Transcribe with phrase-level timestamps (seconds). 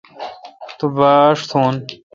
[0.77, 1.75] تو باݭ تھون